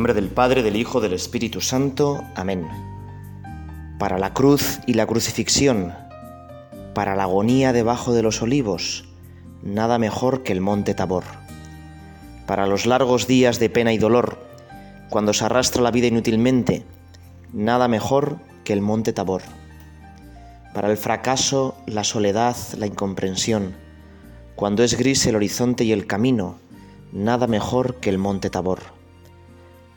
[0.00, 2.24] nombre del Padre, del Hijo, del Espíritu Santo.
[2.34, 2.66] Amén.
[3.98, 5.92] Para la cruz y la crucifixión,
[6.94, 9.04] para la agonía debajo de los olivos,
[9.62, 11.24] nada mejor que el monte Tabor.
[12.46, 14.38] Para los largos días de pena y dolor,
[15.10, 16.82] cuando se arrastra la vida inútilmente,
[17.52, 19.42] nada mejor que el monte Tabor.
[20.72, 23.76] Para el fracaso, la soledad, la incomprensión,
[24.56, 26.56] cuando es gris el horizonte y el camino,
[27.12, 28.99] nada mejor que el monte Tabor.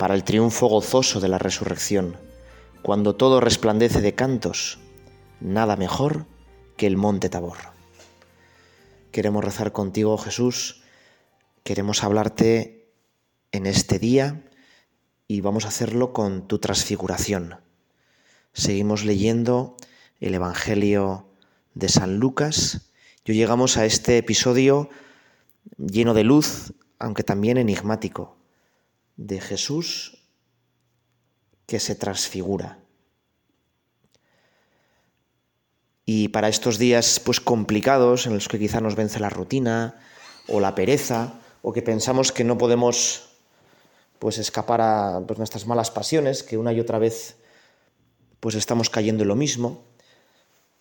[0.04, 2.18] Para el triunfo gozoso de la resurrección,
[2.82, 4.78] cuando todo resplandece de cantos,
[5.40, 6.26] nada mejor
[6.76, 7.56] que el monte Tabor.
[9.14, 10.84] Queremos rezar contigo, Jesús,
[11.64, 12.92] queremos hablarte
[13.54, 14.44] en este día
[15.26, 17.62] y vamos a hacerlo con tu transfiguración.
[18.52, 19.78] Seguimos leyendo
[20.20, 21.30] el Evangelio
[21.76, 22.92] de San Lucas
[23.24, 24.90] y llegamos a este episodio
[25.78, 28.43] lleno de luz, aunque también enigmático,
[29.16, 30.24] de Jesús
[31.66, 32.80] que se transfigura.
[36.06, 40.00] Y para estos días pues complicados en los que quizá nos vence la rutina
[40.48, 43.30] o la pereza o que pensamos que no podemos
[44.20, 47.38] pues escapar a pues, nuestras malas pasiones, que una y otra vez
[48.40, 49.84] pues estamos cayendo en lo mismo.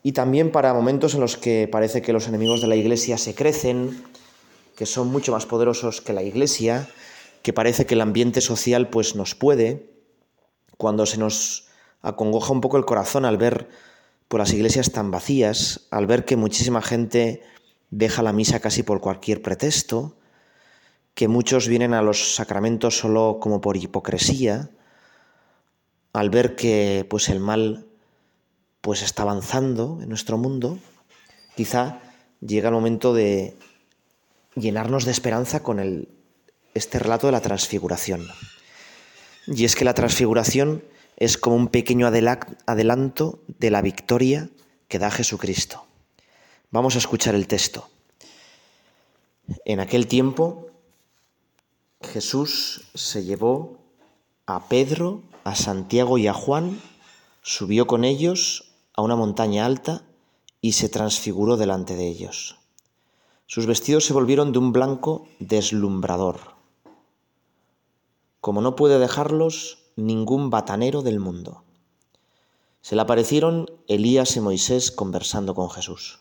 [0.03, 3.37] Y también para momentos en los que parece que los enemigos de la iglesia se
[3.37, 4.05] crecen,
[4.77, 6.89] que son mucho más poderosos que la Iglesia,
[7.43, 9.91] que parece que el ambiente social pues nos puede,
[10.79, 11.69] cuando se nos
[12.01, 13.69] acongoja un poco el corazón al ver
[14.29, 17.43] por las iglesias tan vacías, al ver que muchísima gente
[17.91, 20.17] deja la misa casi por cualquier pretexto,
[21.15, 24.71] que muchos vienen a los sacramentos solo como por hipocresía,
[26.13, 27.87] al ver que pues el mal
[28.81, 30.79] pues está avanzando en nuestro mundo,
[31.55, 32.01] quizá
[32.41, 33.57] llega el momento de
[34.57, 36.09] llenarnos de esperanza con el,
[36.75, 38.29] este relato de la transfiguración.
[39.47, 40.85] Y es que la transfiguración
[41.17, 44.49] es como un pequeño adelanto de la victoria
[44.89, 45.87] que da Jesucristo.
[46.71, 47.89] Vamos a escuchar el texto.
[49.65, 50.71] En aquel tiempo
[52.03, 53.79] Jesús se llevó
[54.47, 56.81] a Pedro, a Santiago y a Juan,
[57.43, 60.03] subió con ellos a una montaña alta
[60.61, 62.59] y se transfiguró delante de ellos.
[63.47, 66.52] Sus vestidos se volvieron de un blanco deslumbrador,
[68.43, 71.63] como no puede dejarlos ningún batanero del mundo.
[72.81, 76.19] Se le aparecieron Elías y Moisés conversando con Jesús.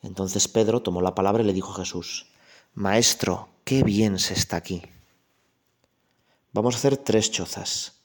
[0.00, 2.28] Entonces Pedro tomó la palabra y le dijo a Jesús,
[2.72, 4.80] Maestro, qué bien se está aquí.
[6.54, 8.00] Vamos a hacer tres chozas,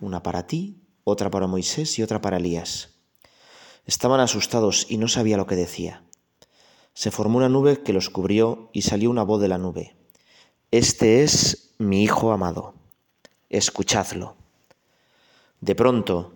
[0.00, 2.90] una para ti, otra para Moisés y otra para Elías.
[3.86, 6.02] Estaban asustados y no sabía lo que decía.
[6.94, 9.94] Se formó una nube que los cubrió y salió una voz de la nube.
[10.72, 12.74] Este es mi Hijo amado.
[13.48, 14.36] Escuchadlo.
[15.62, 16.34] De pronto,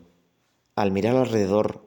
[0.74, 1.84] al mirar alrededor,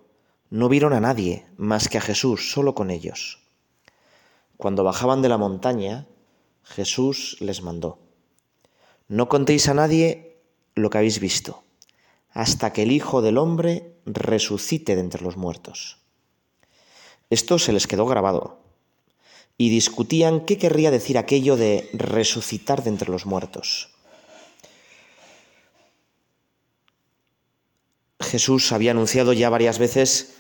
[0.52, 3.40] no vieron a nadie más que a Jesús solo con ellos.
[4.58, 6.06] Cuando bajaban de la montaña,
[6.62, 7.98] Jesús les mandó,
[9.08, 10.38] No contéis a nadie
[10.76, 11.64] lo que habéis visto,
[12.30, 15.98] hasta que el Hijo del Hombre resucite de entre los muertos.
[17.32, 18.67] Esto se les quedó grabado
[19.58, 23.90] y discutían qué querría decir aquello de resucitar de entre los muertos.
[28.20, 30.36] Jesús había anunciado ya varias veces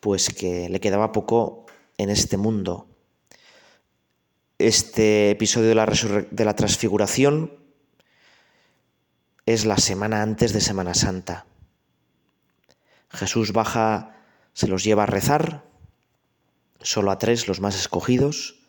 [0.00, 1.66] pues que le quedaba poco
[1.98, 2.88] en este mundo.
[4.58, 5.86] Este episodio de la,
[6.30, 7.58] de la transfiguración
[9.44, 11.46] es la semana antes de Semana Santa.
[13.10, 14.16] Jesús baja,
[14.54, 15.64] se los lleva a rezar,
[16.80, 18.60] solo a tres, los más escogidos,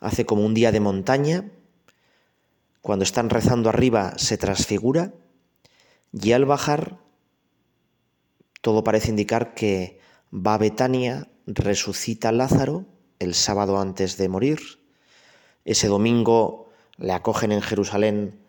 [0.00, 1.50] hace como un día de montaña,
[2.80, 5.12] cuando están rezando arriba se transfigura
[6.12, 6.98] y al bajar
[8.60, 9.98] todo parece indicar que
[10.32, 12.86] va a Betania, resucita a Lázaro
[13.18, 14.60] el sábado antes de morir,
[15.64, 18.40] ese domingo le acogen en Jerusalén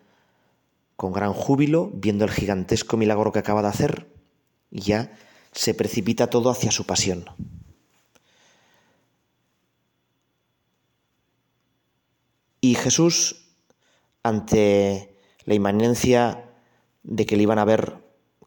[0.96, 4.08] con gran júbilo, viendo el gigantesco milagro que acaba de hacer,
[4.70, 5.12] y ya
[5.52, 7.24] se precipita todo hacia su pasión.
[12.64, 13.44] Y Jesús,
[14.22, 16.48] ante la inmanencia
[17.02, 17.98] de que le iban a ver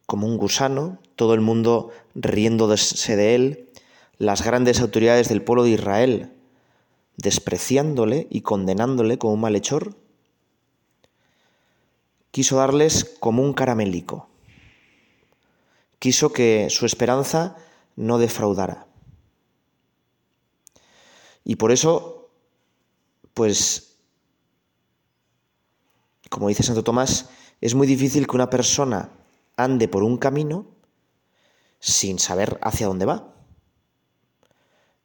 [0.06, 3.70] como un gusano, todo el mundo riéndose de él,
[4.16, 6.32] las grandes autoridades del pueblo de Israel
[7.16, 9.94] despreciándole y condenándole como un malhechor,
[12.32, 14.28] quiso darles como un caramelico.
[16.00, 17.56] Quiso que su esperanza
[17.94, 18.88] no defraudara.
[21.44, 22.30] Y por eso,
[23.32, 23.87] pues
[26.28, 27.28] como dice Santo Tomás,
[27.60, 29.12] es muy difícil que una persona
[29.56, 30.66] ande por un camino
[31.80, 33.34] sin saber hacia dónde va.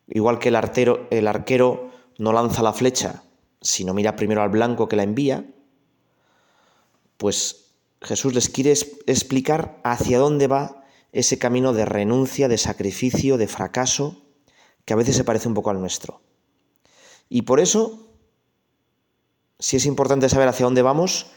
[0.08, 3.24] Igual que el arquero, el arquero no lanza la flecha
[3.64, 5.46] si no mira primero al blanco que la envía,
[7.18, 7.72] pues
[8.02, 10.84] Jesús les quiere explicar hacia dónde va
[11.14, 14.22] ese camino de renuncia, de sacrificio, de fracaso,
[14.84, 16.22] que a veces se parece un poco al nuestro.
[17.30, 18.13] Y por eso,
[19.64, 21.28] si es importante saber hacia dónde vamos,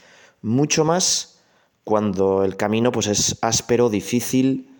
[0.43, 1.39] mucho más
[1.85, 4.77] cuando el camino pues, es áspero, difícil,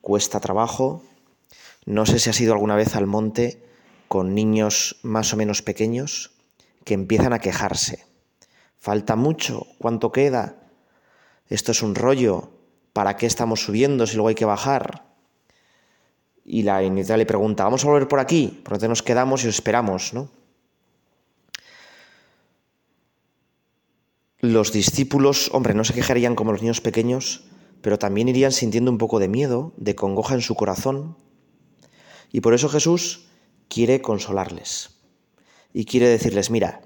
[0.00, 1.02] cuesta trabajo.
[1.84, 3.62] No sé si has ido alguna vez al monte
[4.08, 6.30] con niños más o menos pequeños
[6.86, 8.06] que empiezan a quejarse.
[8.78, 10.56] Falta mucho, ¿cuánto queda?
[11.50, 12.48] Esto es un rollo,
[12.94, 15.04] ¿para qué estamos subiendo si luego hay que bajar?
[16.46, 18.62] Y la inicial le pregunta, ¿vamos a volver por aquí?
[18.64, 20.30] Por nos quedamos y os esperamos, ¿no?
[24.46, 27.46] Los discípulos, hombre, no se quejarían como los niños pequeños,
[27.82, 31.16] pero también irían sintiendo un poco de miedo, de congoja en su corazón.
[32.30, 33.26] Y por eso Jesús
[33.66, 35.00] quiere consolarles
[35.72, 36.82] y quiere decirles, mira,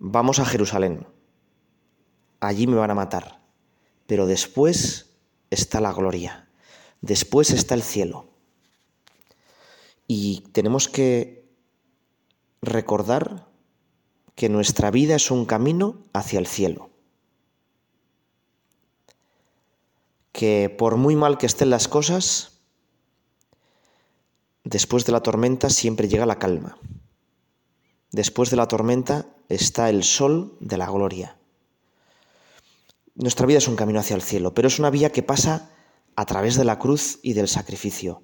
[0.00, 1.06] vamos a Jerusalén,
[2.40, 3.40] allí me van a matar,
[4.08, 5.14] pero después
[5.50, 6.48] está la gloria,
[7.02, 8.30] después está el cielo.
[10.08, 11.48] Y tenemos que
[12.62, 13.49] recordar
[14.40, 16.88] que nuestra vida es un camino hacia el cielo.
[20.32, 22.52] Que por muy mal que estén las cosas,
[24.64, 26.78] después de la tormenta siempre llega la calma.
[28.12, 31.36] Después de la tormenta está el sol de la gloria.
[33.16, 35.70] Nuestra vida es un camino hacia el cielo, pero es una vía que pasa
[36.16, 38.22] a través de la cruz y del sacrificio.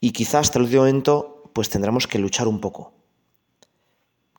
[0.00, 2.95] Y quizá hasta el último momento pues tendremos que luchar un poco.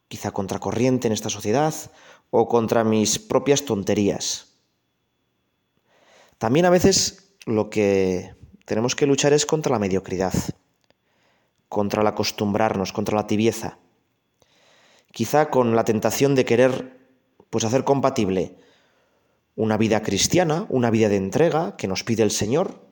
[0.08, 1.74] Quizá contra corriente en esta sociedad
[2.30, 4.48] o contra mis propias tonterías.
[6.38, 10.34] También a veces lo que tenemos que luchar es contra la mediocridad,
[11.70, 13.80] contra el acostumbrarnos, contra la tibieza.
[15.12, 16.98] Quizá con la tentación de querer
[17.50, 18.58] pues hacer compatible
[19.56, 22.86] una vida cristiana, una vida de entrega que nos pide el Señor,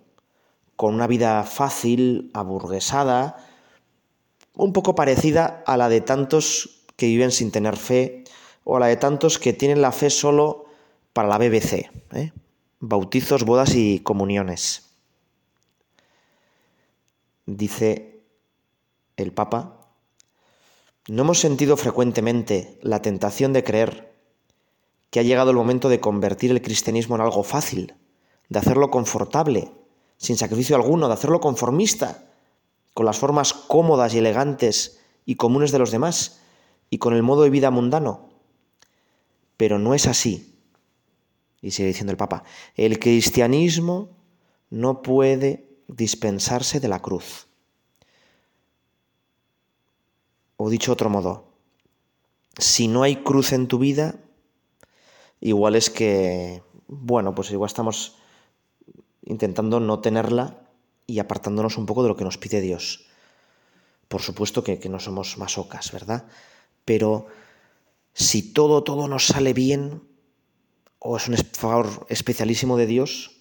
[0.75, 3.38] con una vida fácil, aburguesada,
[4.56, 8.24] un poco parecida a la de tantos que viven sin tener fe
[8.63, 10.65] o a la de tantos que tienen la fe solo
[11.13, 12.33] para la BBC, ¿eh?
[12.80, 14.89] bautizos, bodas y comuniones.
[17.45, 18.21] Dice
[19.18, 19.81] el Papa,
[21.07, 24.13] no hemos sentido frecuentemente la tentación de creer
[25.12, 27.94] que ha llegado el momento de convertir el cristianismo en algo fácil,
[28.50, 29.71] de hacerlo confortable,
[30.18, 32.25] sin sacrificio alguno, de hacerlo conformista,
[32.94, 36.41] con las formas cómodas y elegantes y comunes de los demás,
[36.90, 38.30] y con el modo de vida mundano.
[39.58, 40.56] Pero no es así.
[41.62, 42.44] Y sigue diciendo el Papa,
[42.76, 44.10] el cristianismo
[44.70, 47.48] no puede dispensarse de la cruz.
[50.58, 51.54] O dicho otro modo,
[52.58, 54.16] si no hay cruz en tu vida,
[55.42, 58.18] igual es que, bueno, pues igual estamos
[59.26, 60.65] intentando no tenerla
[61.08, 63.08] y apartándonos un poco de lo que nos pide Dios.
[64.08, 66.25] Por supuesto que, no somos masocas, ¿verdad?
[66.86, 67.27] Pero
[68.13, 70.01] si todo, todo nos sale bien,
[71.00, 73.32] o es un favor especialísimo de Dios,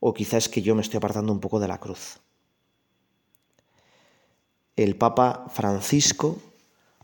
[0.00, 2.18] o quizás es que yo me estoy apartando un poco de la cruz.
[4.76, 6.38] El Papa Francisco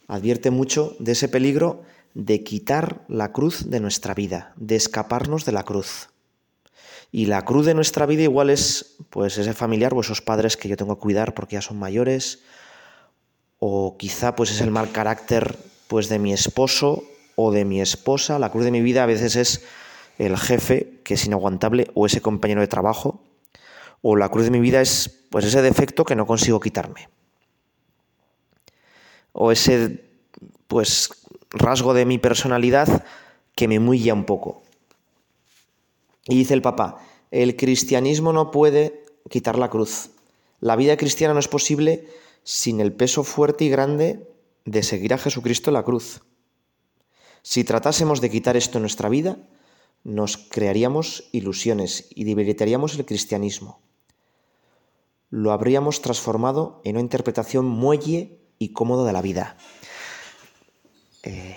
[0.06, 1.82] advierte mucho de ese peligro
[2.14, 6.10] de quitar la cruz de nuestra vida, de escaparnos de la cruz.
[7.10, 10.68] Y la cruz de nuestra vida igual es pues ese familiar o esos padres que
[10.68, 12.42] yo tengo que cuidar porque ya son mayores
[13.66, 15.56] o quizá pues es el mal carácter
[15.88, 17.02] pues de mi esposo
[17.34, 19.64] o de mi esposa, la cruz de mi vida a veces es
[20.18, 23.22] el jefe que es inaguantable o ese compañero de trabajo
[24.02, 27.08] o la cruz de mi vida es pues ese defecto que no consigo quitarme.
[29.32, 30.04] O ese
[30.66, 31.08] pues
[31.48, 33.06] rasgo de mi personalidad
[33.54, 34.62] que me muilla un poco.
[36.26, 36.98] Y dice el Papa,
[37.30, 40.10] el cristianismo no puede quitar la cruz.
[40.60, 42.06] La vida cristiana no es posible
[42.44, 44.28] sin el peso fuerte y grande
[44.64, 46.22] de seguir a Jesucristo en la cruz.
[47.42, 49.36] Si tratásemos de quitar esto en nuestra vida,
[50.04, 53.80] nos crearíamos ilusiones y debilitaríamos el cristianismo.
[55.30, 59.56] Lo habríamos transformado en una interpretación muelle y cómodo de la vida.
[61.22, 61.56] Eh,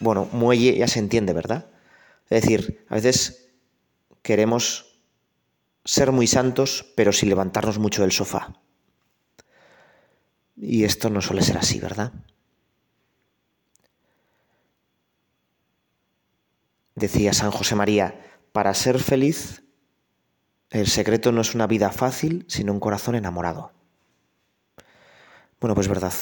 [0.00, 1.70] bueno, muelle ya se entiende, ¿verdad?
[2.30, 3.50] Es decir, a veces
[4.22, 4.98] queremos
[5.84, 8.60] ser muy santos, pero sin levantarnos mucho del sofá.
[10.60, 12.12] Y esto no suele ser así, ¿verdad?
[16.96, 19.62] Decía San José María, para ser feliz,
[20.70, 23.72] el secreto no es una vida fácil, sino un corazón enamorado.
[25.60, 26.12] Bueno, pues verdad.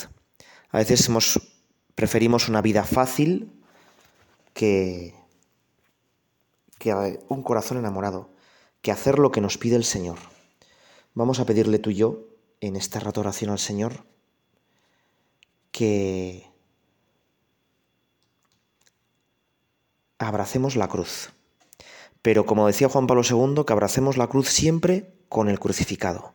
[0.71, 1.09] A veces
[1.95, 3.51] preferimos una vida fácil
[4.53, 5.15] que,
[6.79, 8.35] que un corazón enamorado,
[8.83, 10.19] que hacer lo que nos pide el Señor.
[11.15, 12.29] Vamos a pedirle tú y yo
[12.61, 14.05] en esta rato oración al Señor
[15.77, 16.51] que
[20.17, 21.33] abracemos la cruz.
[22.23, 26.33] Pero como decía Juan Pablo II, que abracemos la cruz siempre con el crucificado.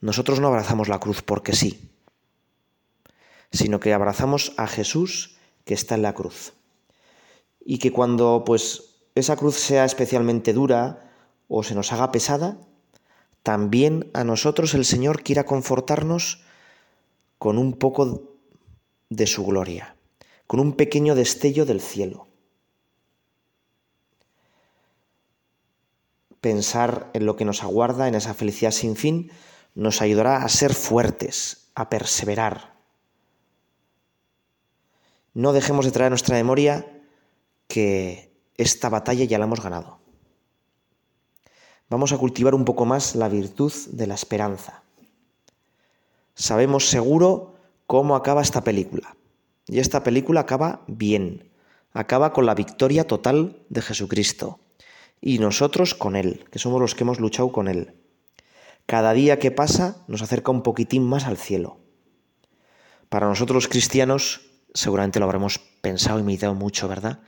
[0.00, 1.90] Nosotros no abrazamos la cruz porque sí,
[3.50, 6.52] sino que abrazamos a Jesús que está en la cruz.
[7.58, 11.10] Y que cuando pues esa cruz sea especialmente dura
[11.48, 12.58] o se nos haga pesada,
[13.42, 16.44] también a nosotros el Señor quiera confortarnos
[17.44, 18.38] con un poco
[19.10, 19.96] de su gloria,
[20.46, 22.26] con un pequeño destello del cielo.
[26.40, 29.30] Pensar en lo que nos aguarda, en esa felicidad sin fin,
[29.74, 32.78] nos ayudará a ser fuertes, a perseverar.
[35.34, 36.98] No dejemos de traer a nuestra memoria
[37.68, 39.98] que esta batalla ya la hemos ganado.
[41.90, 44.84] Vamos a cultivar un poco más la virtud de la esperanza.
[46.34, 47.54] Sabemos seguro
[47.86, 49.16] cómo acaba esta película.
[49.66, 51.50] Y esta película acaba bien.
[51.92, 54.60] Acaba con la victoria total de Jesucristo
[55.20, 57.94] y nosotros con Él, que somos los que hemos luchado con Él.
[58.84, 61.78] Cada día que pasa nos acerca un poquitín más al cielo.
[63.08, 67.20] Para nosotros los cristianos, seguramente lo habremos pensado y meditado mucho, ¿verdad?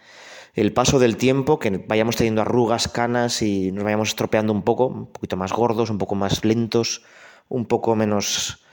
[0.53, 4.89] El paso del tiempo, que vayamos teniendo arrugas, canas y nos vayamos estropeando un poco,
[4.89, 7.03] un poquito más gordos, un poco más lentos,
[7.49, 8.66] un poco menos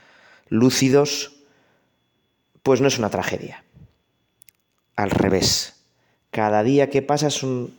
[0.48, 1.44] lúcidos,
[2.62, 3.64] pues no es una tragedia.
[4.96, 5.84] Al revés.
[6.30, 7.76] Cada día que pasa es un,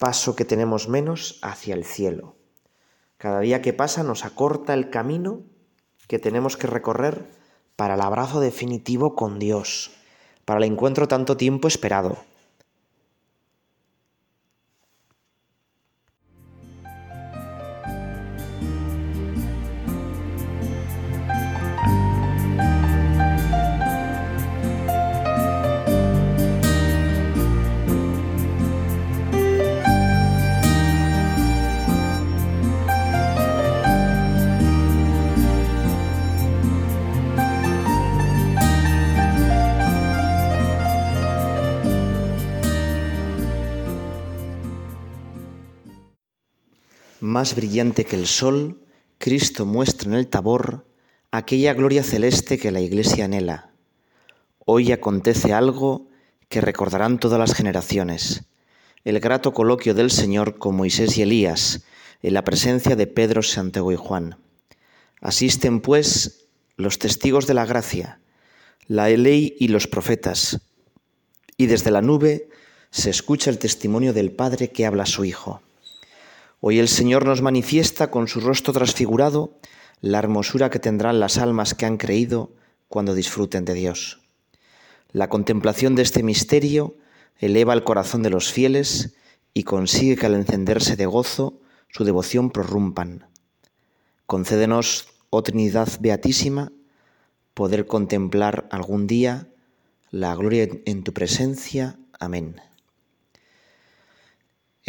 [0.00, 2.34] paso que tenemos menos hacia el cielo.
[3.18, 5.42] Cada día que pasa nos acorta el camino
[6.08, 7.26] que tenemos que recorrer
[7.76, 9.92] para el abrazo definitivo con Dios,
[10.46, 12.16] para el encuentro tanto tiempo esperado.
[47.30, 48.82] Más brillante que el sol,
[49.18, 50.84] Cristo muestra en el tabor
[51.30, 53.70] aquella gloria celeste que la Iglesia anhela.
[54.58, 56.08] Hoy acontece algo
[56.48, 58.46] que recordarán todas las generaciones,
[59.04, 61.84] el grato coloquio del Señor con Moisés y Elías,
[62.20, 64.36] en la presencia de Pedro, Santiago y Juan.
[65.20, 68.18] Asisten, pues, los testigos de la gracia,
[68.88, 70.62] la ley y los profetas,
[71.56, 72.48] y desde la nube
[72.90, 75.62] se escucha el testimonio del Padre que habla a su Hijo.
[76.62, 79.58] Hoy el Señor nos manifiesta con su rostro transfigurado
[80.02, 82.52] la hermosura que tendrán las almas que han creído
[82.88, 84.20] cuando disfruten de Dios.
[85.10, 86.96] La contemplación de este misterio
[87.38, 89.14] eleva el corazón de los fieles
[89.54, 93.26] y consigue que al encenderse de gozo su devoción prorrumpan.
[94.26, 96.72] Concédenos, oh Trinidad Beatísima,
[97.54, 99.48] poder contemplar algún día
[100.10, 101.98] la gloria en tu presencia.
[102.18, 102.60] Amén.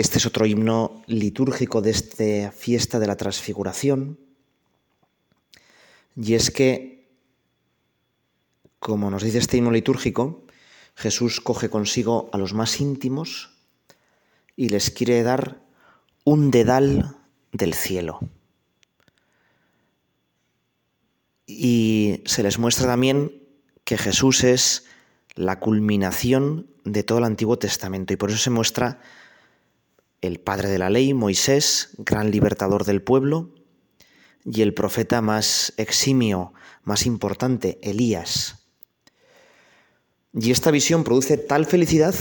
[0.02, 4.18] Este es otro himno litúrgico de esta fiesta de la transfiguración.
[6.16, 7.08] Y es que,
[8.80, 10.48] como nos dice este himno litúrgico,
[10.96, 13.60] Jesús coge consigo a los más íntimos
[14.56, 15.62] y les quiere dar
[16.24, 17.18] un dedal
[17.52, 18.22] del cielo.
[21.46, 23.44] Y se les muestra también
[23.84, 24.88] que Jesús es
[25.36, 29.00] la culminación de todo el Antiguo Testamento y por eso se muestra
[30.22, 33.50] el padre de la ley, Moisés, gran libertador del pueblo,
[34.46, 38.68] y el profeta más eximio, más importante, Elías.
[40.34, 42.16] Y esta visión produce tal felicidad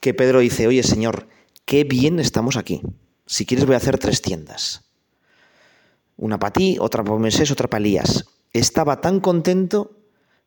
[0.00, 1.28] que Pedro dice, oye Señor,
[1.64, 2.82] qué bien estamos aquí.
[3.26, 4.84] Si quieres voy a hacer tres tiendas.
[6.16, 8.26] Una para ti, otra para Moisés, otra para Elías.
[8.52, 9.98] Estaba tan contento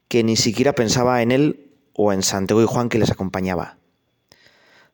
[0.07, 3.77] que ni siquiera pensaba en él o en Santiago y Juan que les acompañaba.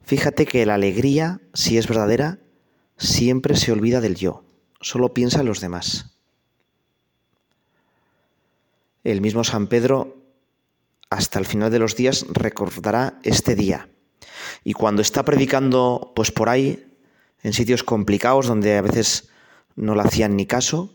[0.07, 2.39] Fíjate que la alegría, si es verdadera,
[2.97, 4.45] siempre se olvida del yo,
[4.79, 6.15] solo piensa en los demás.
[9.03, 10.15] El mismo San Pedro,
[11.09, 13.89] hasta el final de los días, recordará este día.
[14.63, 16.87] Y cuando está predicando, pues por ahí,
[17.43, 19.27] en sitios complicados donde a veces
[19.75, 20.89] no le hacían ni caso,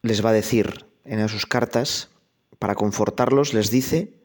[0.00, 2.08] les va a decir en sus cartas,
[2.58, 4.23] para confortarlos, les dice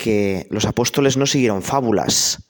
[0.00, 2.48] que los apóstoles no siguieron fábulas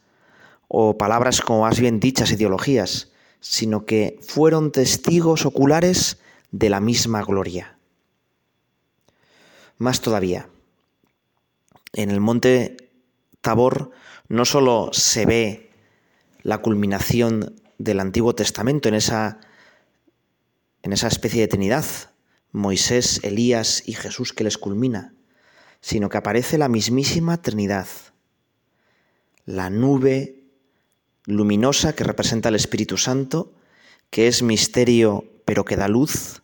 [0.69, 6.21] o palabras como más bien dichas ideologías, sino que fueron testigos oculares
[6.53, 7.77] de la misma gloria.
[9.79, 10.49] Más todavía,
[11.93, 12.77] en el monte
[13.41, 13.91] Tabor
[14.29, 15.73] no solo se ve
[16.45, 19.41] la culminación del Antiguo Testamento en esa,
[20.83, 21.85] en esa especie de Trinidad,
[22.53, 25.15] Moisés, Elías y Jesús que les culmina,
[25.81, 27.89] sino que aparece la mismísima Trinidad,
[29.45, 30.45] la nube
[31.25, 33.53] luminosa que representa el Espíritu Santo,
[34.11, 36.43] que es misterio pero que da luz,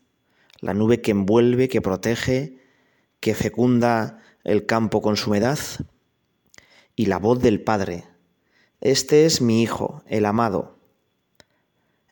[0.61, 2.59] la nube que envuelve, que protege,
[3.21, 5.59] que fecunda el campo con su humedad,
[6.97, 8.05] y la voz del Padre.
[8.81, 10.79] Este es mi Hijo, el amado,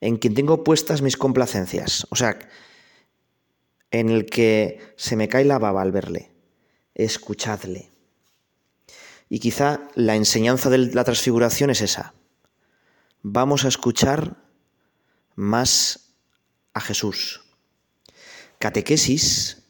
[0.01, 2.07] en quien tengo puestas mis complacencias.
[2.11, 2.39] O sea,
[3.91, 6.34] en el que se me cae la baba al verle.
[6.95, 7.91] Escuchadle.
[9.29, 12.15] Y quizá la enseñanza de la transfiguración es esa.
[13.23, 14.37] Vamos a escuchar
[15.35, 16.11] más
[16.75, 17.43] a Jesús.
[18.59, 19.63] Catequesis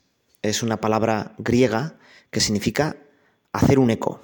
[0.42, 1.98] es una palabra griega
[2.30, 2.96] que significa
[3.52, 4.20] hacer un eco.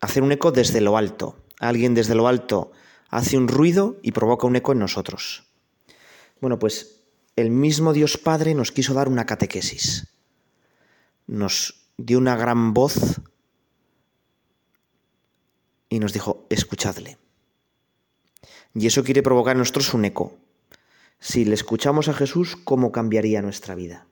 [0.00, 1.44] Hacer un eco desde lo alto.
[1.58, 2.72] Alguien desde lo alto
[3.08, 5.44] hace un ruido y provoca un eco en nosotros.
[6.40, 7.04] Bueno, pues
[7.36, 10.08] el mismo Dios Padre nos quiso dar una catequesis.
[11.26, 13.20] Nos dio una gran voz
[15.88, 17.18] y nos dijo, escuchadle.
[18.74, 20.36] Y eso quiere provocar en nosotros un eco.
[21.20, 24.06] Si le escuchamos a Jesús, ¿cómo cambiaría nuestra vida?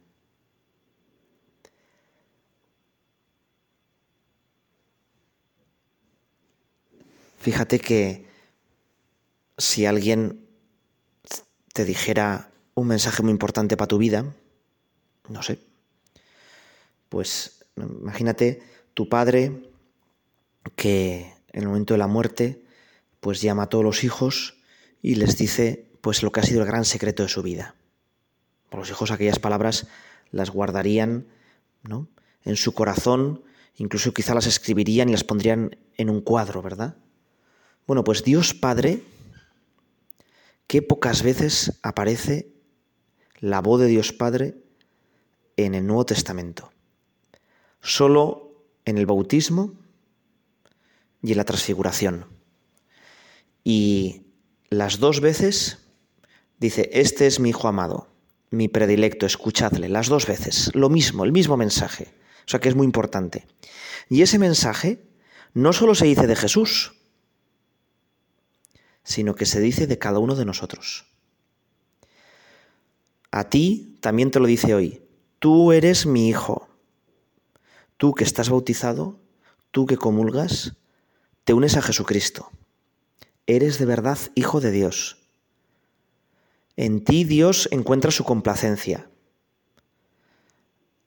[7.39, 8.25] Fíjate que
[9.59, 10.47] si alguien
[11.75, 14.33] te dijera un mensaje muy importante para tu vida,
[15.29, 15.59] no sé,
[17.09, 18.63] pues imagínate
[18.95, 19.71] tu padre
[20.77, 22.65] que en el momento de la muerte
[23.21, 24.59] pues llama a todos los hijos
[25.01, 27.75] y les dice pues lo que ha sido el gran secreto de su vida.
[28.69, 29.87] Por los hijos aquellas palabras
[30.31, 31.27] las guardarían
[31.83, 32.09] ¿no?
[32.45, 33.43] en su corazón,
[33.77, 36.97] incluso quizá las escribirían y las pondrían en un cuadro, ¿verdad?
[37.87, 39.03] Bueno, pues Dios Padre,
[40.67, 42.53] qué pocas veces aparece
[43.39, 44.57] la voz de Dios Padre
[45.57, 46.73] en el Nuevo Testamento.
[47.83, 49.75] Solo en el bautismo
[51.23, 52.27] y en la transfiguración.
[53.65, 54.23] Y
[54.71, 55.79] las dos veces
[56.59, 58.09] dice, este es mi Hijo amado,
[58.51, 62.15] mi predilecto, escuchadle, las dos veces, lo mismo, el mismo mensaje.
[62.47, 63.47] O sea que es muy importante.
[64.09, 65.05] Y ese mensaje
[65.55, 66.95] no solo se dice de Jesús,
[69.05, 71.07] sino que se dice de cada uno de nosotros.
[73.31, 75.03] A ti también te lo dice hoy,
[75.39, 76.69] tú eres mi hijo.
[78.03, 79.21] Tú que estás bautizado,
[79.71, 80.75] tú que comulgas,
[81.45, 82.51] te unes a Jesucristo.
[83.47, 85.19] Eres de verdad hijo de Dios.
[86.75, 89.09] En ti Dios encuentra su complacencia.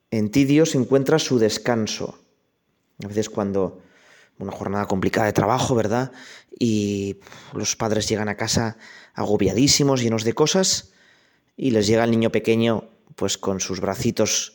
[0.09, 2.17] En ti Dios encuentra su descanso.
[3.03, 3.81] A veces cuando
[4.39, 6.13] una jornada complicada de trabajo, ¿verdad?
[6.57, 7.19] Y
[7.51, 8.77] los padres llegan a casa
[9.15, 10.93] agobiadísimos, llenos de cosas,
[11.57, 14.54] y les llega el niño pequeño pues con sus bracitos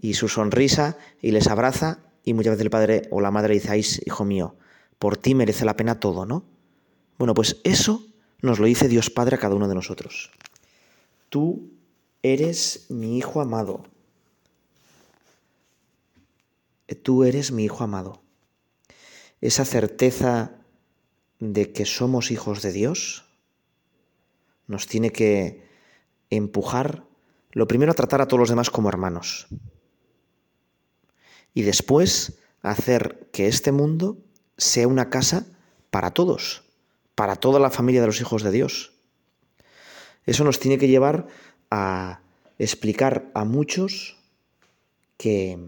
[0.00, 3.70] y su sonrisa y les abraza y muchas veces el padre o la madre dice,
[3.70, 4.56] Ay, hijo mío,
[4.98, 6.44] por ti merece la pena todo, ¿no?
[7.18, 8.04] Bueno, pues eso
[8.40, 10.30] nos lo dice Dios Padre a cada uno de nosotros.
[11.28, 11.70] Tú
[12.22, 13.84] eres mi hijo amado.
[17.02, 18.22] Tú eres mi hijo amado.
[19.40, 20.52] Esa certeza
[21.38, 23.24] de que somos hijos de Dios
[24.66, 25.66] nos tiene que
[26.30, 27.04] empujar,
[27.50, 29.48] lo primero a tratar a todos los demás como hermanos.
[31.54, 34.18] Y después hacer que este mundo
[34.56, 35.46] sea una casa
[35.90, 36.62] para todos,
[37.14, 38.92] para toda la familia de los hijos de Dios.
[40.24, 41.26] Eso nos tiene que llevar
[41.70, 42.20] a
[42.58, 44.16] explicar a muchos
[45.16, 45.58] que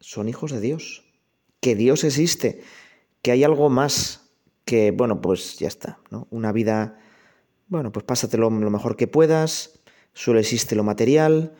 [0.00, 1.04] son hijos de Dios,
[1.60, 2.62] que Dios existe,
[3.22, 4.30] que hay algo más
[4.64, 6.26] que, bueno, pues ya está, ¿no?
[6.30, 6.98] Una vida,
[7.68, 9.80] bueno, pues pásatelo lo mejor que puedas,
[10.12, 11.54] solo existe lo material,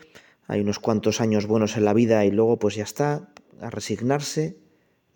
[0.46, 4.58] hay unos cuantos años buenos en la vida y luego pues ya está, a resignarse.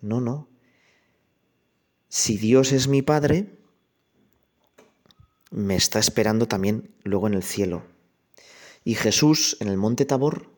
[0.01, 0.47] No, no.
[2.09, 3.57] Si Dios es mi Padre,
[5.51, 7.83] me está esperando también luego en el cielo.
[8.83, 10.49] Y Jesús en el monte Tabor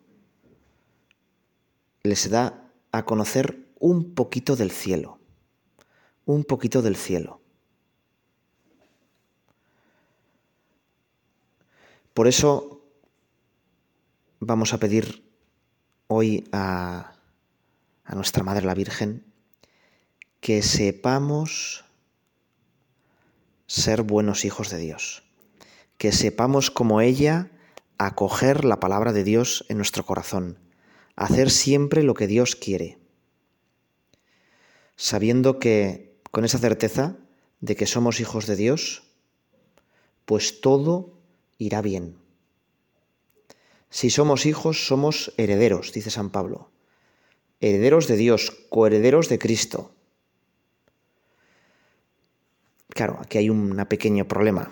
[2.04, 5.20] les da a conocer un poquito del cielo,
[6.26, 7.42] un poquito del cielo.
[12.13, 12.82] Por eso
[14.39, 15.24] vamos a pedir
[16.08, 17.13] hoy a,
[18.10, 19.24] a nuestra Madre la Virgen
[20.41, 21.86] que sepamos
[23.67, 25.22] ser buenos hijos de Dios,
[26.00, 27.52] que sepamos como ella
[28.00, 30.58] acoger la palabra de Dios en nuestro corazón,
[31.15, 32.98] hacer siempre lo que Dios quiere,
[34.95, 37.15] sabiendo que con esa certeza
[37.62, 39.04] de que somos hijos de Dios,
[40.26, 41.13] pues todo
[41.60, 42.17] irá bien.
[43.91, 46.72] Si somos hijos, somos herederos, dice San Pablo,
[47.62, 49.91] herederos de Dios, coherederos de Cristo.
[52.89, 54.72] Claro, aquí hay un pequeño problema.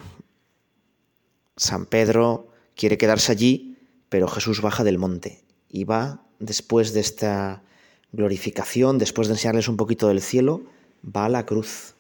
[1.56, 3.78] San Pedro quiere quedarse allí,
[4.10, 7.64] pero Jesús baja del monte y va después de esta
[8.12, 10.64] glorificación, después de enseñarles un poquito del cielo,
[11.04, 11.96] va a la cruz,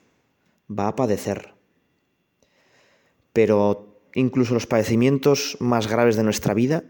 [0.69, 1.53] va a padecer.
[3.33, 6.83] Pero incluso los padecimientos más graves de nuestra vida,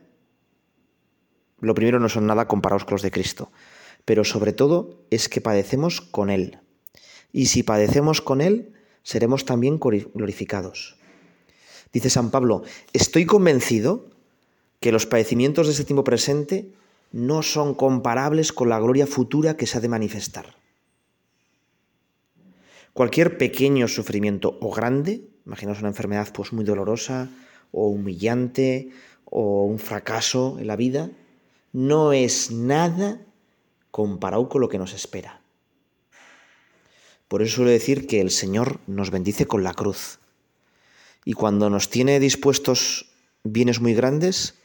[1.60, 3.52] lo primero no son nada comparados con los de Cristo,
[4.08, 6.60] pero sobre todo es que padecemos con Él.
[7.34, 8.72] Y si padecemos con Él,
[9.04, 10.96] seremos también glorificados.
[11.92, 14.06] Dice San Pablo, estoy convencido
[14.80, 16.72] que los padecimientos de este tiempo presente
[17.12, 20.56] no son comparables con la gloria futura que se ha de manifestar.
[22.94, 27.30] Cualquier pequeño sufrimiento o grande, imaginaos una enfermedad pues muy dolorosa
[27.74, 28.90] o humillante
[29.26, 31.12] o un fracaso en la vida,
[31.74, 33.27] no es nada
[33.92, 35.42] comparado con lo que nos espera.
[37.28, 40.20] Por eso suele decir que el Señor nos bendice con la cruz.
[41.26, 43.10] Y cuando nos tiene dispuestos
[43.44, 44.56] bienes muy grandes,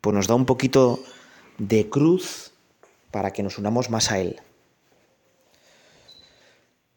[0.00, 1.02] pues nos da un poquito
[1.58, 2.52] de cruz
[3.10, 4.40] para que nos unamos más a Él.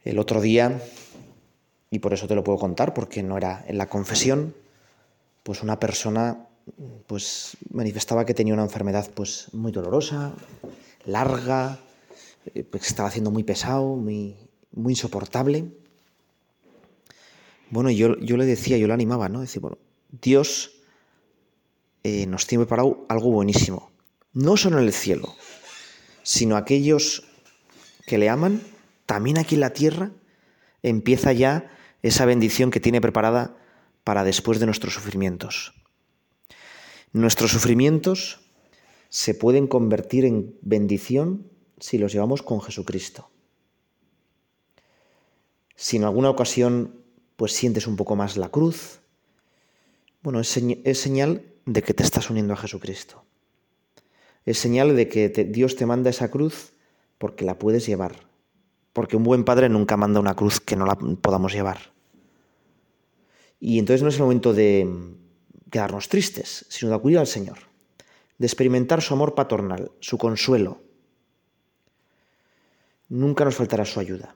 [0.04, 0.80] El otro día,
[1.90, 4.54] y por eso te lo puedo contar, porque no era en la confesión,
[5.42, 6.48] pues una persona
[7.08, 10.34] pues manifestaba que tenía una enfermedad pues muy dolorosa,
[11.06, 11.80] larga,
[12.54, 14.36] eh, pues estaba haciendo muy pesado, muy,
[14.72, 15.72] muy insoportable.
[17.70, 19.42] Bueno, yo, yo le decía, yo le animaba, ¿no?
[19.42, 19.78] Decir, bueno,
[20.10, 20.72] Dios
[22.04, 23.92] eh, nos tiene preparado algo buenísimo.
[24.34, 25.36] No solo en el cielo,
[26.24, 27.24] sino aquellos
[28.06, 28.62] que le aman,
[29.06, 30.12] también aquí en la tierra
[30.84, 31.72] empieza ya
[32.04, 33.58] esa bendición que tiene preparada
[34.04, 35.74] para después de nuestros sufrimientos.
[37.12, 38.45] Nuestros sufrimientos
[39.16, 41.50] se pueden convertir en bendición
[41.80, 43.30] si los llevamos con Jesucristo.
[45.78, 47.00] Si en alguna ocasión
[47.38, 49.00] pues sientes un poco más la cruz.
[50.22, 53.24] Bueno, es, señal de que te estás uniendo a Jesucristo.
[54.46, 56.74] Es señal de que Dios te manda esa cruz
[57.18, 58.18] porque la puedes llevar.
[58.92, 61.94] Porque un buen padre nunca manda una cruz que no la podamos llevar.
[63.62, 65.16] Y entonces no es el momento de
[65.72, 67.60] quedarnos tristes, sino de acudir al Señor,
[68.38, 70.82] de experimentar su amor paternal, su consuelo.
[73.10, 74.36] Nunca nos faltará su ayuda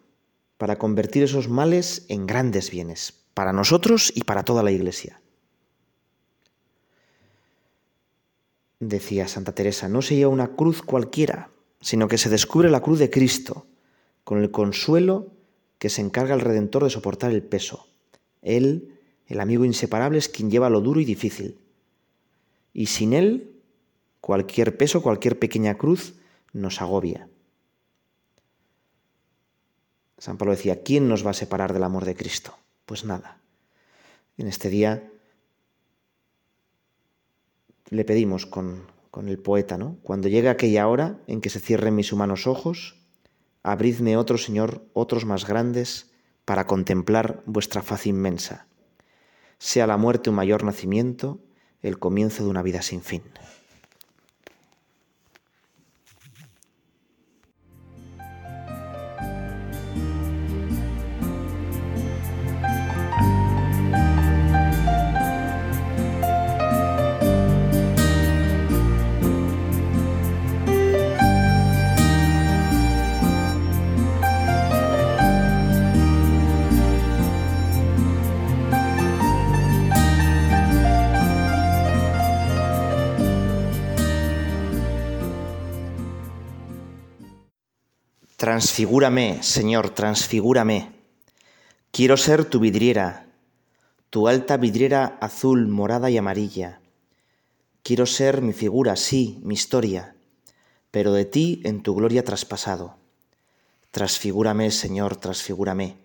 [0.58, 5.22] para convertir esos males en grandes bienes, para nosotros y para toda la Iglesia.
[8.80, 11.50] Decía Santa Teresa, no se lleva una cruz cualquiera,
[11.82, 13.66] sino que se descubre la cruz de Cristo,
[14.24, 15.32] con el consuelo
[15.80, 17.88] que se encarga el Redentor de soportar el peso.
[18.42, 21.58] Él, el amigo inseparable, es quien lleva lo duro y difícil.
[22.74, 23.49] Y sin Él,
[24.22, 26.16] cualquier peso, cualquier pequeña cruz
[26.54, 27.30] nos agobia.
[30.18, 32.58] San Pablo decía, ¿quién nos va a separar del amor de Cristo?
[32.86, 33.40] Pues nada.
[34.38, 35.10] En este día
[37.90, 39.98] le pedimos con, con el poeta, ¿no?
[40.04, 43.00] Cuando llegue aquella hora en que se cierren mis humanos ojos,
[43.64, 46.12] abridme otro, Señor, otros más grandes,
[46.46, 48.68] para contemplar vuestra faz inmensa.
[49.58, 51.40] Sea la muerte un mayor nacimiento,
[51.82, 53.24] el comienzo de una vida sin fin.
[88.40, 90.94] Transfigúrame, Señor, transfigúrame.
[91.92, 93.28] Quiero ser tu vidriera,
[94.10, 96.80] tu alta vidriera azul, morada y amarilla.
[97.84, 100.16] Quiero ser mi figura, sí, mi historia,
[100.90, 102.96] pero de ti en tu gloria traspasado.
[103.92, 105.98] Transfigúrame, Señor, transfigúrame,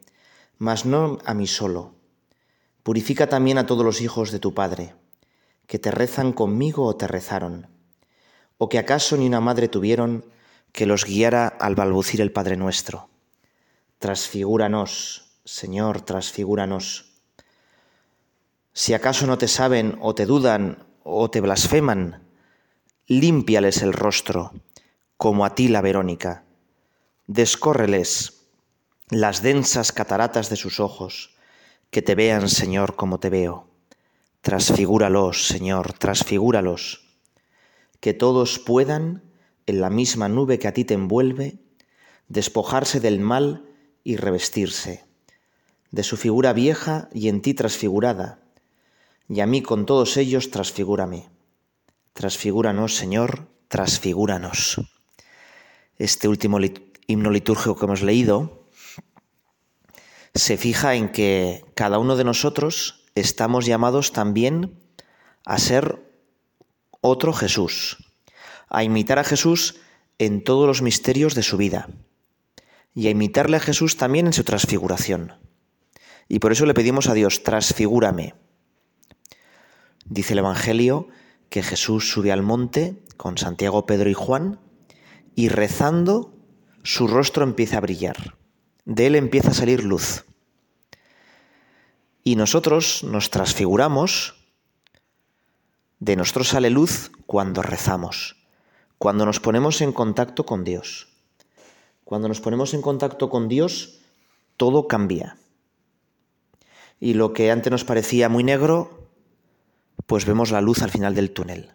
[0.58, 1.94] mas no a mí solo.
[2.82, 4.96] Purifica también a todos los hijos de tu Padre,
[5.68, 7.68] que te rezan conmigo o te rezaron,
[8.58, 10.33] o que acaso ni una madre tuvieron
[10.74, 13.08] que los guiara al balbucir el Padre nuestro.
[14.00, 17.12] Transfigúranos, Señor, transfigúranos.
[18.72, 22.26] Si acaso no te saben o te dudan o te blasfeman,
[23.06, 24.52] límpiales el rostro,
[25.16, 26.42] como a ti la Verónica.
[27.28, 28.48] Descórreles
[29.10, 31.36] las densas cataratas de sus ojos,
[31.90, 33.68] que te vean, Señor, como te veo.
[34.40, 37.16] Transfigúralos, Señor, transfigúralos.
[38.00, 39.22] Que todos puedan,
[39.66, 41.58] en la misma nube que a ti te envuelve,
[42.28, 43.68] despojarse del mal
[44.02, 45.04] y revestirse,
[45.90, 48.40] de su figura vieja y en ti transfigurada,
[49.28, 51.28] y a mí con todos ellos transfigúrame.
[52.12, 54.80] Transfigúranos, Señor, transfigúranos.
[55.96, 56.58] Este último
[57.06, 58.68] himno litúrgico que hemos leído
[60.34, 64.80] se fija en que cada uno de nosotros estamos llamados también
[65.44, 66.02] a ser
[67.00, 67.98] otro Jesús,
[68.68, 69.76] a imitar a Jesús
[70.18, 71.88] en todos los misterios de su vida
[72.94, 75.32] y a imitarle a Jesús también en su transfiguración.
[76.28, 78.34] Y por eso le pedimos a Dios, transfigúrame.
[80.06, 81.08] Dice el Evangelio
[81.50, 84.60] que Jesús sube al monte con Santiago, Pedro y Juan
[85.34, 86.34] y rezando
[86.82, 88.36] su rostro empieza a brillar.
[88.84, 90.24] De él empieza a salir luz.
[92.22, 94.34] Y nosotros nos transfiguramos,
[95.98, 98.43] de nosotros sale luz cuando rezamos,
[98.98, 101.08] cuando nos ponemos en contacto con Dios.
[102.04, 104.00] Cuando nos ponemos en contacto con Dios,
[104.56, 105.36] todo cambia.
[107.00, 109.10] Y lo que antes nos parecía muy negro,
[110.06, 111.72] pues vemos la luz al final del túnel.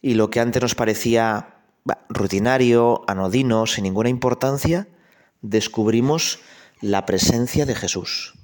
[0.00, 1.64] Y lo que antes nos parecía
[2.08, 4.88] rutinario, anodino, sin ninguna importancia,
[5.40, 6.40] descubrimos
[6.80, 8.34] la presencia de Jesús.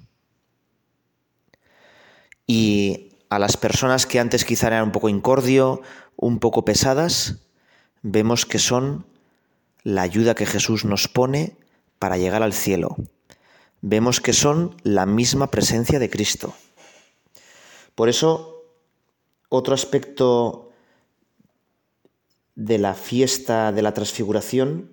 [2.47, 5.81] Y a las personas que antes quizá eran un poco incordio,
[6.17, 7.44] un poco pesadas,
[8.05, 9.07] vemos que son
[9.83, 11.57] la ayuda que Jesús nos pone
[11.99, 12.97] para llegar al cielo.
[13.81, 16.55] Vemos que son la misma presencia de Cristo.
[17.95, 18.63] Por eso,
[19.49, 20.71] otro aspecto
[22.55, 24.91] de la fiesta de la transfiguración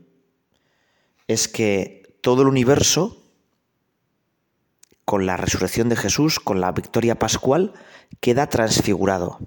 [1.27, 3.17] es que todo el universo,
[5.03, 7.73] con la resurrección de Jesús, con la victoria pascual,
[8.21, 9.39] queda transfigurado.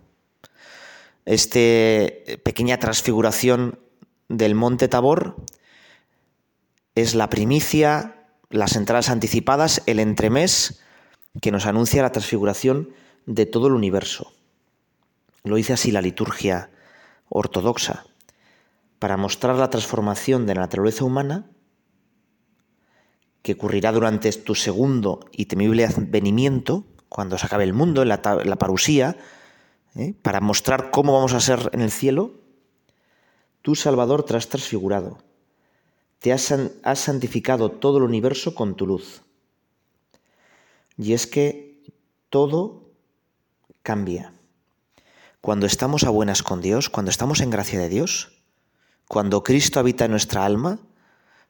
[1.24, 1.58] Esta
[2.42, 3.78] pequeña transfiguración
[4.28, 5.36] del Monte Tabor
[6.94, 10.80] es la primicia, las entradas anticipadas, el entremés
[11.40, 12.90] que nos anuncia la transfiguración
[13.26, 14.32] de todo el universo.
[15.42, 16.70] Lo dice así la liturgia
[17.28, 18.06] ortodoxa,
[18.98, 21.50] para mostrar la transformación de la naturaleza humana
[23.42, 28.22] que ocurrirá durante tu segundo y temible advenimiento, cuando se acabe el mundo, en la,
[28.22, 29.18] parusía,
[29.96, 30.14] ¿eh?
[30.22, 32.32] para mostrar cómo vamos a ser en el cielo,
[33.64, 35.16] Tú, Salvador, te has transfigurado.
[36.18, 39.22] Te has, has santificado todo el universo con tu luz.
[40.98, 41.82] Y es que
[42.28, 42.90] todo
[43.82, 44.34] cambia.
[45.40, 48.32] Cuando estamos a buenas con Dios, cuando estamos en gracia de Dios,
[49.08, 50.78] cuando Cristo habita en nuestra alma,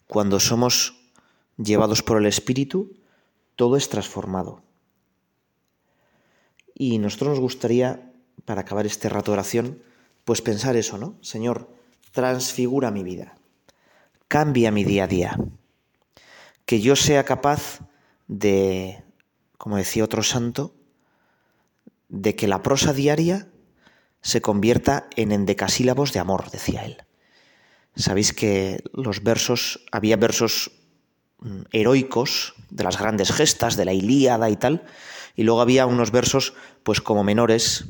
[0.07, 1.11] cuando somos
[1.57, 2.93] llevados por el Espíritu,
[3.57, 4.63] todo es transformado.
[6.77, 8.13] Y nosotros nos gustaría,
[8.45, 9.83] para acabar este rato de oración,
[10.25, 11.17] pues pensar eso, ¿no?
[11.21, 11.71] Señor,
[12.13, 13.37] transfigura mi vida,
[14.29, 15.39] cambia mi día a día,
[16.67, 17.81] que yo sea capaz
[18.29, 19.03] de,
[19.59, 20.75] como decía otro santo,
[22.09, 23.49] de que la prosa diaria
[24.23, 27.03] se convierta en endecasílabos de amor, decía él.
[27.97, 30.73] Sabéis que los versos, había versos
[31.41, 34.85] mm, heroicos de las grandes gestas, de la Ilíada y tal,
[35.37, 37.85] y luego había unos versos, pues como menores.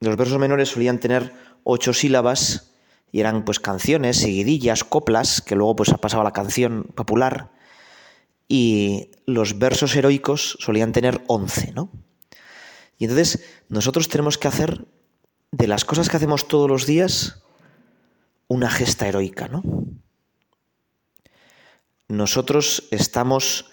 [0.00, 1.32] Los versos menores solían tener
[1.64, 2.74] ocho sílabas
[3.10, 7.50] y eran pues canciones, seguidillas, coplas, que luego pues ha pasado a la canción popular,
[8.48, 11.90] y los versos heroicos solían tener once, ¿no?
[12.96, 14.86] Y entonces nosotros tenemos que hacer
[15.52, 17.42] de las cosas que hacemos todos los días
[18.48, 19.62] una gesta heroica, ¿no?
[22.08, 23.70] Nosotros estamos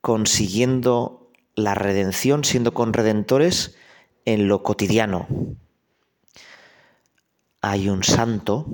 [0.00, 3.76] consiguiendo la redención, siendo conredentores
[4.24, 5.26] en lo cotidiano,
[7.60, 8.66] hay un santo,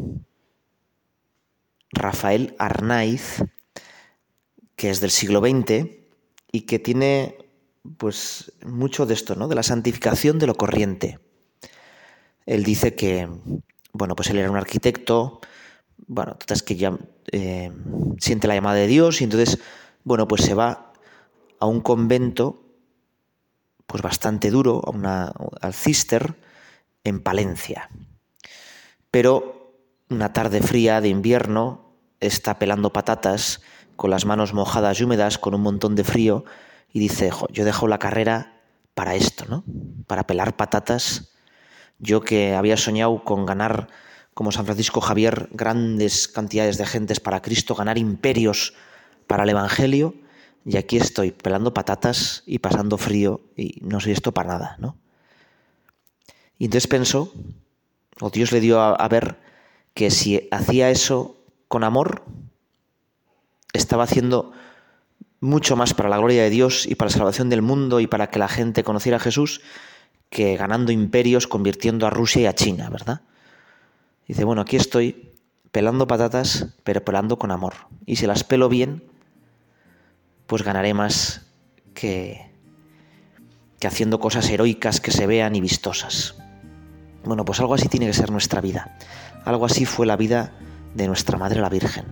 [1.92, 3.42] Rafael Arnaiz,
[4.76, 5.86] que es del siglo XX
[6.52, 7.38] y que tiene
[7.98, 9.48] pues mucho de esto, ¿no?
[9.48, 11.18] De la santificación de lo corriente.
[12.44, 13.28] Él dice que
[13.96, 15.40] bueno, pues él era un arquitecto,
[16.06, 16.96] bueno, es que ya
[17.32, 17.72] eh,
[18.18, 19.58] siente la llamada de Dios y entonces,
[20.04, 20.92] bueno, pues se va
[21.58, 22.62] a un convento,
[23.86, 26.34] pues bastante duro, a una, al Cister,
[27.04, 27.88] en Palencia.
[29.10, 29.56] Pero
[30.08, 31.86] una tarde fría de invierno,
[32.20, 33.60] está pelando patatas
[33.96, 36.44] con las manos mojadas y húmedas, con un montón de frío,
[36.92, 38.60] y dice, yo dejo la carrera
[38.94, 39.64] para esto, ¿no?
[40.06, 41.32] Para pelar patatas.
[41.98, 43.88] Yo que había soñado con ganar,
[44.34, 48.74] como San Francisco Javier, grandes cantidades de gentes para Cristo, ganar imperios
[49.26, 50.14] para el Evangelio,
[50.66, 54.96] y aquí estoy pelando patatas y pasando frío, y no soy esto para nada, ¿no?
[56.58, 57.32] Y entonces pensó,
[58.20, 59.38] o Dios le dio a ver
[59.94, 61.36] que si hacía eso
[61.68, 62.24] con amor,
[63.72, 64.52] estaba haciendo
[65.38, 68.30] mucho más para la gloria de Dios y para la salvación del mundo y para
[68.30, 69.60] que la gente conociera a Jesús
[70.30, 73.20] que ganando imperios, convirtiendo a Rusia y a China, ¿verdad?
[74.26, 75.32] Dice, bueno, aquí estoy
[75.70, 77.74] pelando patatas, pero pelando con amor.
[78.04, 79.04] Y si las pelo bien,
[80.46, 81.42] pues ganaré más
[81.94, 82.50] que,
[83.78, 86.36] que haciendo cosas heroicas que se vean y vistosas.
[87.24, 88.96] Bueno, pues algo así tiene que ser nuestra vida.
[89.44, 90.52] Algo así fue la vida
[90.94, 92.04] de nuestra Madre la Virgen.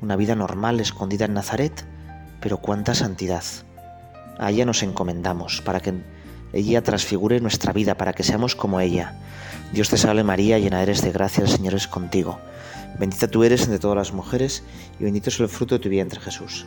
[0.00, 1.84] Una vida normal escondida en Nazaret,
[2.40, 3.44] pero cuánta santidad.
[4.38, 5.94] A ella nos encomendamos para que
[6.52, 9.14] ella transfigure nuestra vida, para que seamos como ella.
[9.72, 12.38] Dios te salve María, llena eres de gracia, el Señor es contigo.
[12.98, 14.62] Bendita tú eres entre todas las mujeres
[14.98, 16.66] y bendito es el fruto de tu vientre Jesús.